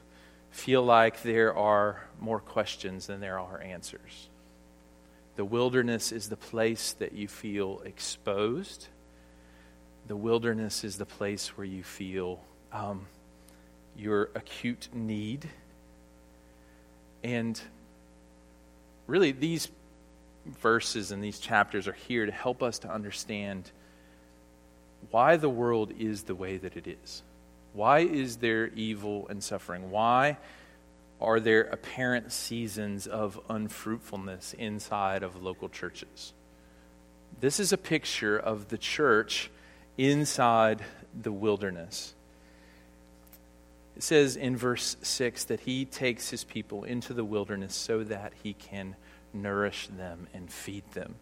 [0.50, 4.28] feel like there are more questions than there are answers.
[5.36, 8.88] The wilderness is the place that you feel exposed.
[10.06, 12.40] The wilderness is the place where you feel
[12.72, 13.06] um,
[13.96, 15.48] your acute need.
[17.24, 17.60] And
[19.06, 19.68] really, these
[20.60, 23.70] verses and these chapters are here to help us to understand
[25.10, 27.22] why the world is the way that it is.
[27.72, 29.90] Why is there evil and suffering?
[29.90, 30.36] Why
[31.22, 36.32] are there apparent seasons of unfruitfulness inside of local churches?
[37.40, 39.50] This is a picture of the church
[39.96, 40.82] inside
[41.20, 42.14] the wilderness.
[43.96, 48.32] It says in verse 6 that he takes his people into the wilderness so that
[48.42, 48.96] he can
[49.32, 51.14] nourish them and feed them.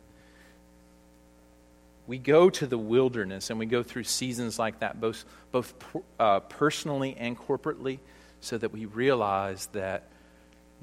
[2.06, 5.74] We go to the wilderness and we go through seasons like that, both, both
[6.18, 7.98] uh, personally and corporately,
[8.40, 10.08] so that we realize that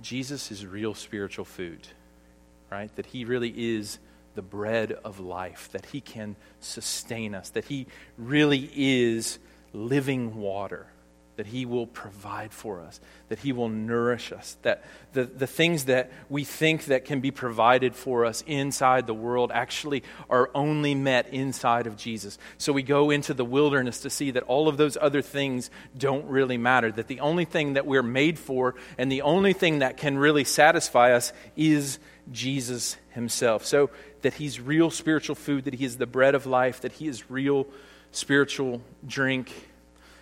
[0.02, 1.88] Jesus is real spiritual food,
[2.72, 2.96] right?
[2.96, 4.00] That he really is
[4.36, 9.40] the bread of life, that he can sustain us, that he really is
[9.74, 10.88] living water
[11.38, 15.86] that He will provide for us, that He will nourish us, that the, the things
[15.86, 20.96] that we think that can be provided for us inside the world actually are only
[20.96, 22.40] met inside of Jesus.
[22.58, 26.26] So we go into the wilderness to see that all of those other things don't
[26.26, 29.98] really matter, that the only thing that we're made for and the only thing that
[29.98, 32.00] can really satisfy us is
[32.32, 33.64] Jesus Himself.
[33.64, 33.92] So
[34.24, 37.30] that He's real spiritual food, that He is the bread of life, that He is
[37.30, 37.68] real
[38.12, 39.52] spiritual drink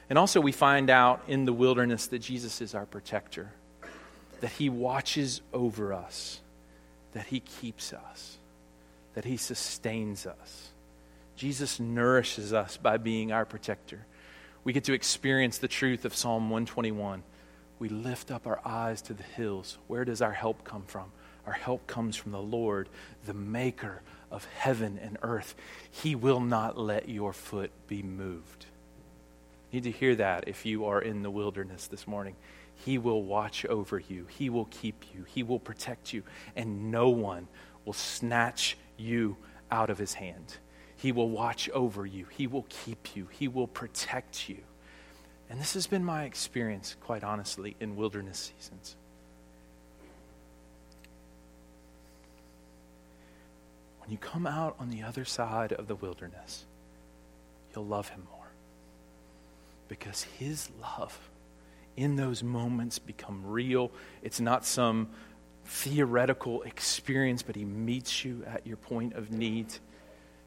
[0.09, 3.51] and also, we find out in the wilderness that Jesus is our protector,
[4.41, 6.41] that he watches over us,
[7.13, 8.37] that he keeps us,
[9.15, 10.69] that he sustains us.
[11.35, 14.05] Jesus nourishes us by being our protector.
[14.63, 17.23] We get to experience the truth of Psalm 121.
[17.79, 19.77] We lift up our eyes to the hills.
[19.87, 21.11] Where does our help come from?
[21.47, 22.89] Our help comes from the Lord,
[23.25, 25.55] the maker of heaven and earth.
[25.89, 28.67] He will not let your foot be moved
[29.75, 32.35] need to hear that if you are in the wilderness this morning.
[32.73, 36.23] He will watch over you, He will keep you, He will protect you,
[36.55, 37.47] and no one
[37.83, 39.37] will snatch you
[39.69, 40.57] out of His hand.
[40.95, 44.59] He will watch over you, He will keep you, He will protect you.
[45.49, 48.95] And this has been my experience, quite honestly, in wilderness seasons.
[53.99, 56.65] When you come out on the other side of the wilderness,
[57.73, 58.44] you'll love Him more
[59.87, 61.17] because his love
[61.95, 63.91] in those moments become real.
[64.21, 65.09] It's not some
[65.65, 69.67] theoretical experience, but he meets you at your point of need.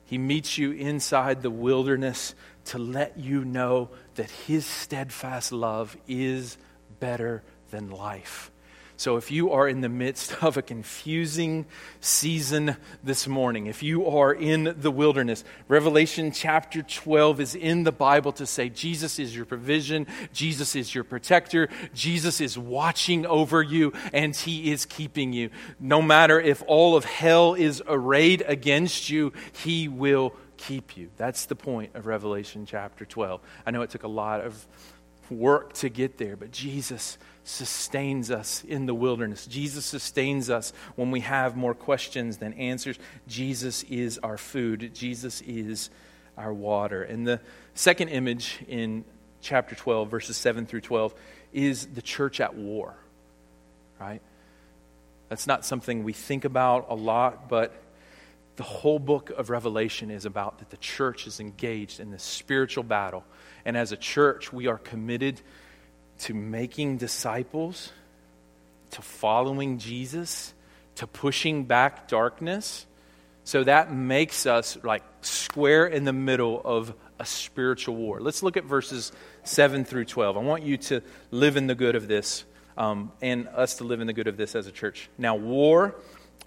[0.04, 2.34] He meets you inside the wilderness
[2.66, 6.56] to let you know that his steadfast love is
[7.00, 8.50] better than life.
[8.98, 11.66] So, if you are in the midst of a confusing
[12.00, 17.92] season this morning, if you are in the wilderness, Revelation chapter 12 is in the
[17.92, 23.62] Bible to say Jesus is your provision, Jesus is your protector, Jesus is watching over
[23.62, 25.50] you, and he is keeping you.
[25.78, 29.32] No matter if all of hell is arrayed against you,
[29.62, 31.08] he will keep you.
[31.16, 33.40] That's the point of Revelation chapter 12.
[33.64, 34.66] I know it took a lot of
[35.30, 39.46] work to get there, but Jesus sustains us in the wilderness.
[39.46, 42.98] Jesus sustains us when we have more questions than answers.
[43.26, 45.90] Jesus is our food, Jesus is
[46.36, 47.02] our water.
[47.02, 47.40] And the
[47.74, 49.04] second image in
[49.40, 51.14] chapter 12, verses 7 through 12,
[51.52, 52.94] is the church at war,
[53.98, 54.20] right?
[55.28, 57.74] That's not something we think about a lot, but
[58.58, 62.82] the whole book of Revelation is about that the church is engaged in this spiritual
[62.82, 63.22] battle.
[63.64, 65.40] And as a church, we are committed
[66.22, 67.92] to making disciples,
[68.90, 70.52] to following Jesus,
[70.96, 72.84] to pushing back darkness.
[73.44, 78.20] So that makes us like square in the middle of a spiritual war.
[78.20, 79.12] Let's look at verses
[79.44, 80.36] 7 through 12.
[80.36, 82.44] I want you to live in the good of this
[82.76, 85.08] um, and us to live in the good of this as a church.
[85.16, 85.94] Now, war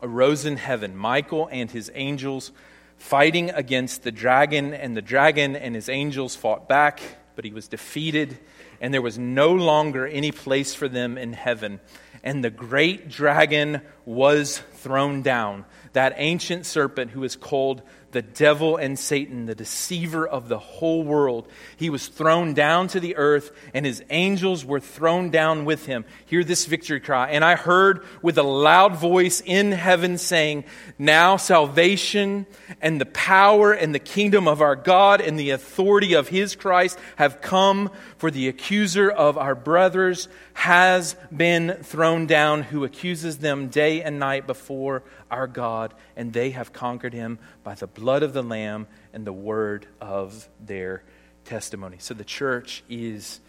[0.02, 0.96] arose in heaven.
[0.96, 2.52] Michael and his angels
[2.98, 7.02] fighting against the dragon, and the dragon and his angels fought back,
[7.36, 8.38] but he was defeated
[8.82, 11.80] and there was no longer any place for them in heaven.
[12.24, 18.78] And the great dragon was thrown down, that ancient serpent who is called the devil
[18.78, 21.48] and Satan, the deceiver of the whole world.
[21.78, 26.06] He was thrown down to the earth, and his angels were thrown down with him.
[26.26, 27.32] Hear this victory cry.
[27.32, 30.66] And I heard with a loud voice in heaven saying,
[30.98, 32.46] Now salvation
[32.82, 37.00] and the power and the kingdom of our God and the authority of his Christ
[37.16, 43.70] have come, for the accuser of our brothers has been thrown down, who accuses them
[43.70, 48.34] day and night before our God, and they have conquered him by the blood of
[48.34, 51.04] the Lamb and the word of their
[51.46, 51.98] testimony.
[52.00, 53.40] So the church is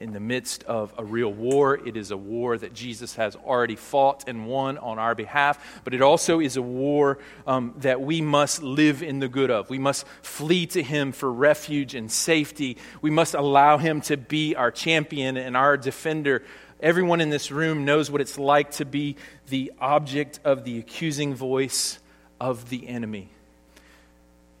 [0.00, 1.74] in the midst of a real war.
[1.86, 5.92] It is a war that Jesus has already fought and won on our behalf, but
[5.92, 9.68] it also is a war um, that we must live in the good of.
[9.68, 12.78] We must flee to Him for refuge and safety.
[13.02, 16.42] We must allow Him to be our champion and our defender.
[16.82, 19.16] Everyone in this room knows what it's like to be
[19.48, 21.98] the object of the accusing voice
[22.40, 23.28] of the enemy.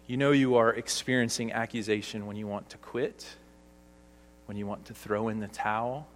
[0.06, 3.26] You know you are experiencing accusation when you want to quit,
[4.46, 6.08] when you want to throw in the towel,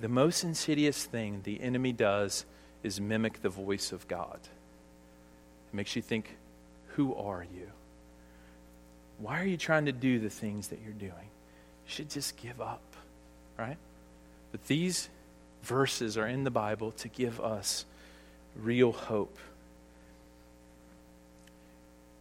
[0.00, 2.44] the most insidious thing the enemy does
[2.82, 4.38] is mimic the voice of God.
[4.42, 6.36] It makes you think,
[6.88, 7.70] who are you?
[9.18, 11.10] Why are you trying to do the things that you're doing?
[11.10, 12.82] You should just give up,
[13.58, 13.76] right?
[14.52, 15.08] But these
[15.62, 17.84] verses are in the Bible to give us
[18.56, 19.36] real hope.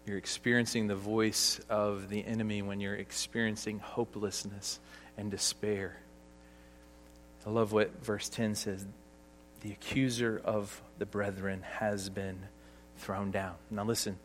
[0.05, 4.79] You're experiencing the voice of the enemy when you're experiencing hopelessness
[5.17, 5.97] and despair.
[7.45, 8.85] I love what verse 10 says
[9.61, 12.39] the accuser of the brethren has been
[12.97, 13.55] thrown down.
[13.69, 14.17] Now, listen,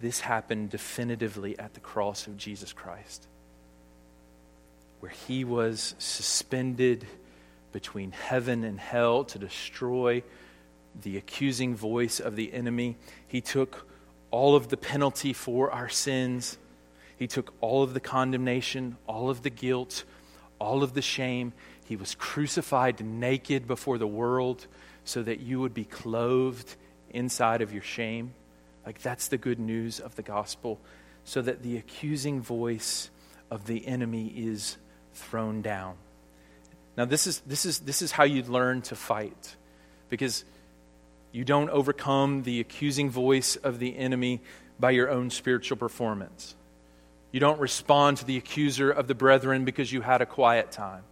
[0.00, 3.26] this happened definitively at the cross of Jesus Christ,
[5.00, 7.06] where he was suspended
[7.78, 10.20] between heaven and hell to destroy
[11.02, 12.96] the accusing voice of the enemy.
[13.28, 13.88] He took
[14.32, 16.58] all of the penalty for our sins,
[17.16, 20.02] he took all of the condemnation, all of the guilt,
[20.58, 21.52] all of the shame.
[21.84, 24.66] He was crucified naked before the world
[25.04, 26.74] so that you would be clothed
[27.10, 28.34] inside of your shame.
[28.84, 30.80] Like, that's the good news of the gospel,
[31.22, 33.10] so that the accusing voice
[33.52, 34.78] of the enemy is
[35.14, 35.94] thrown down.
[36.98, 39.54] Now, this is, this is, this is how you learn to fight,
[40.08, 40.44] because
[41.30, 44.40] you don't overcome the accusing voice of the enemy
[44.80, 46.56] by your own spiritual performance.
[47.30, 51.04] You don't respond to the accuser of the brethren because you had a quiet time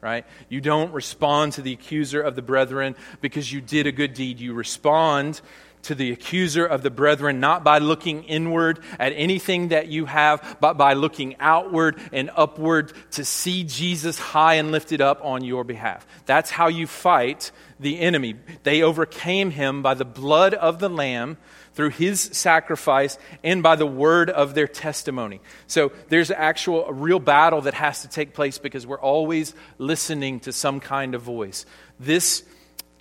[0.00, 0.26] right?
[0.50, 4.38] You don't respond to the accuser of the brethren because you did a good deed.
[4.38, 5.40] You respond
[5.84, 10.56] to the accuser of the brethren not by looking inward at anything that you have,
[10.60, 15.64] but by looking outward and upward to see Jesus high and lifted up on your
[15.64, 16.06] behalf.
[16.26, 18.34] That's how you fight the enemy.
[18.62, 21.36] They overcame him by the blood of the Lamb
[21.74, 25.40] through his sacrifice and by the word of their testimony.
[25.66, 30.40] So there's actual a real battle that has to take place because we're always listening
[30.40, 31.66] to some kind of voice.
[31.98, 32.44] This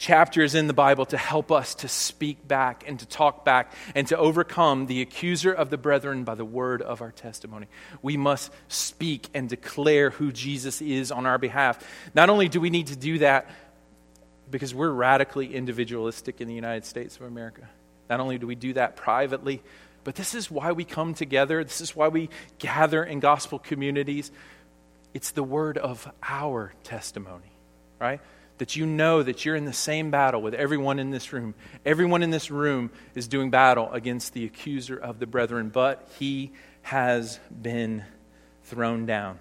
[0.04, 3.72] chapter is in the Bible to help us to speak back and to talk back
[3.96, 7.68] and to overcome the accuser of the brethren by the word of our testimony.
[8.02, 11.82] We must speak and declare who Jesus is on our behalf.
[12.14, 13.50] Not only do we need to do that
[14.52, 17.70] because we're radically individualistic in the United States of America,
[18.10, 19.64] not only do we do that privately,
[20.04, 21.64] but this is why we come together.
[21.64, 22.30] This is why we
[22.60, 24.34] gather in gospel communities.
[25.14, 27.54] It's the word of our testimony,
[28.02, 28.20] right?
[28.60, 31.56] That you know that you're in the same battle with everyone in this room.
[31.86, 36.52] Everyone in this room is doing battle against the accuser of the brethren, but he
[36.84, 38.04] has been
[38.66, 39.40] thrown down.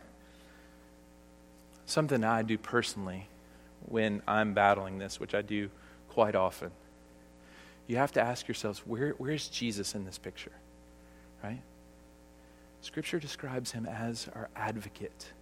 [1.87, 3.29] Something I do personally
[3.87, 5.69] when I'm battling this, which I do
[6.09, 6.71] quite often
[7.87, 10.53] you have to ask yourselves where, where's Jesus in this picture?
[11.43, 11.61] Right?
[12.81, 15.33] Scripture describes him as our advocate.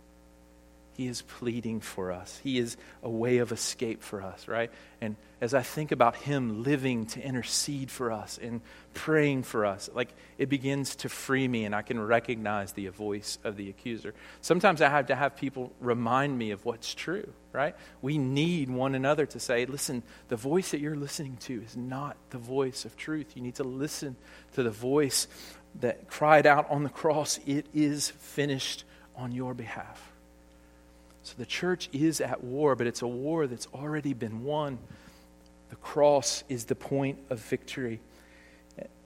[1.00, 2.38] He is pleading for us.
[2.42, 4.70] He is a way of escape for us, right?
[5.00, 8.60] And as I think about Him living to intercede for us and
[8.92, 13.38] praying for us, like it begins to free me and I can recognize the voice
[13.44, 14.12] of the accuser.
[14.42, 17.74] Sometimes I have to have people remind me of what's true, right?
[18.02, 22.18] We need one another to say, listen, the voice that you're listening to is not
[22.28, 23.32] the voice of truth.
[23.36, 24.16] You need to listen
[24.52, 25.28] to the voice
[25.76, 28.84] that cried out on the cross, It is finished
[29.16, 30.09] on your behalf.
[31.22, 34.78] So the church is at war, but it's a war that's already been won.
[35.68, 38.00] The cross is the point of victory.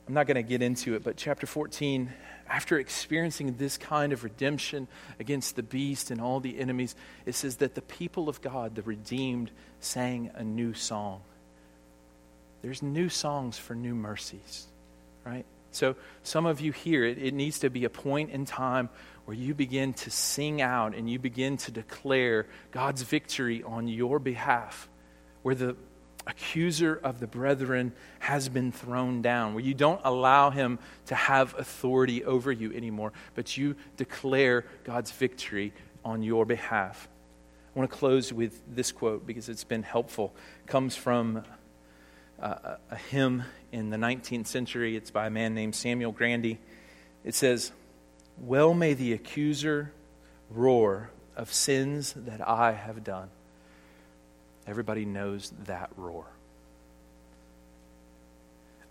[0.06, 2.12] I'm not going to get into it, but chapter 14,
[2.48, 4.86] after experiencing this kind of redemption
[5.18, 6.94] against the beast and all the enemies,
[7.24, 9.50] it says that the people of God, the redeemed,
[9.80, 11.22] sang a new song.
[12.62, 14.66] There's new songs for new mercies,
[15.24, 15.46] right?
[15.74, 18.88] So, some of you here, it, it needs to be a point in time
[19.24, 24.18] where you begin to sing out and you begin to declare God's victory on your
[24.18, 24.88] behalf,
[25.42, 25.76] where the
[26.26, 31.54] accuser of the brethren has been thrown down, where you don't allow him to have
[31.58, 35.72] authority over you anymore, but you declare God's victory
[36.04, 37.08] on your behalf.
[37.74, 40.34] I want to close with this quote because it's been helpful.
[40.64, 41.42] It comes from
[42.40, 44.96] a, a hymn in the 19th century.
[44.96, 46.58] It's by a man named Samuel Gandy.
[47.24, 47.72] It says,
[48.38, 49.92] well may the accuser
[50.50, 53.28] roar of sins that I have done.
[54.66, 56.26] Everybody knows that roar.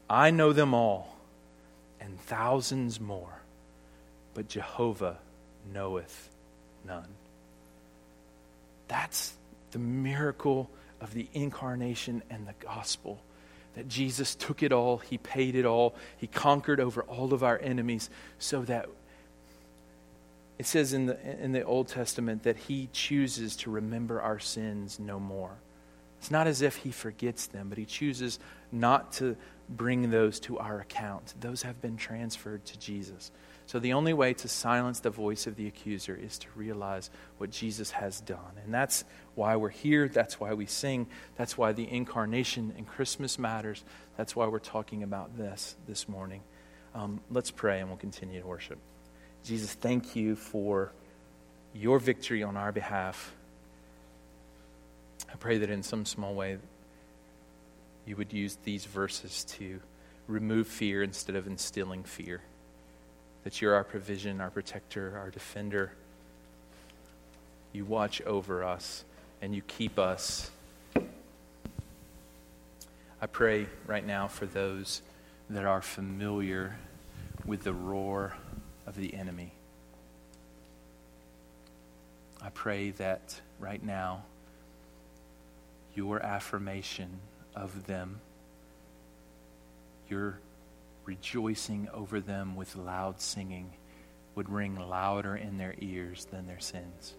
[0.09, 1.15] I know them all,
[1.99, 3.41] and thousands more,
[4.33, 5.17] but Jehovah
[5.73, 6.29] knoweth
[6.85, 7.07] none.
[8.87, 9.33] That's
[9.71, 10.69] the miracle
[11.01, 13.19] of the incarnation and the gospel.
[13.75, 17.59] That Jesus took it all, He paid it all, He conquered over all of our
[17.59, 18.09] enemies
[18.39, 18.87] so that
[20.59, 24.99] it says in the, in the Old Testament that he chooses to remember our sins
[24.99, 25.51] no more.
[26.19, 28.39] It's not as if he forgets them, but he chooses
[28.71, 29.35] not to
[29.67, 31.33] bring those to our account.
[31.41, 33.31] Those have been transferred to Jesus.
[33.73, 37.09] So the only way to silence the voice of the accuser is to realize
[37.39, 38.37] what Jesus has done.
[38.63, 39.03] And that's
[39.33, 40.07] why we're here.
[40.07, 41.07] That's why we sing.
[41.37, 43.83] That's why the incarnation and Christmas matters.
[44.15, 46.41] That's why we're talking about this this morning.
[46.93, 48.77] Um, let's pray and we'll continue to worship.
[49.43, 50.91] Jesus, thank you for
[51.73, 53.33] your victory on our behalf.
[55.31, 56.59] I pray that in some small way
[58.05, 59.79] you would use these verses to
[60.27, 62.43] remove fear instead of instilling fear.
[63.43, 65.91] That you're our provision, our protector, our defender.
[67.73, 69.03] You watch over us
[69.41, 70.49] and you keep us.
[73.21, 75.01] I pray right now for those
[75.49, 76.77] that are familiar
[77.45, 78.35] with the roar
[78.85, 79.51] of the enemy.
[82.41, 84.23] I pray that right now
[85.95, 87.09] your affirmation
[87.55, 88.19] of them,
[90.09, 90.39] your
[91.05, 93.73] rejoicing over them with loud singing,
[94.35, 97.15] would ring louder in their ears than their sins.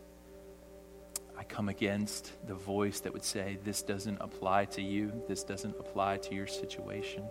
[1.37, 5.76] I come against the voice that would say, This doesn't apply to you, this doesn't
[5.78, 7.24] apply to your situation.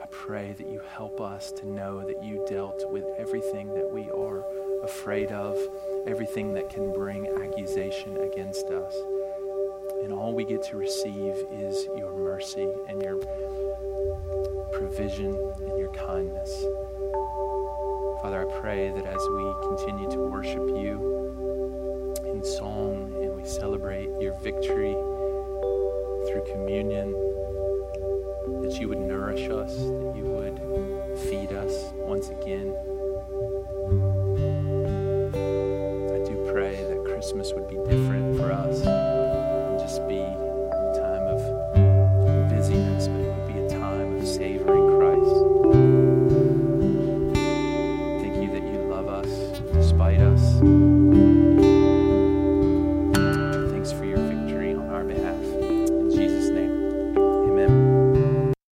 [0.00, 4.02] I pray that you help us to know that you dealt with everything that we
[4.10, 4.44] are
[4.84, 5.58] afraid of
[6.06, 8.94] everything that can bring accusation against us.
[10.02, 13.16] And all we get to receive is your mercy and your
[14.98, 16.50] provision and your kindness.
[18.20, 24.10] Father, I pray that as we continue to worship you in song and we celebrate
[24.20, 24.90] your victory
[26.26, 27.12] through communion,
[28.60, 30.58] that you would nourish us, that you would
[31.30, 32.67] feed us once again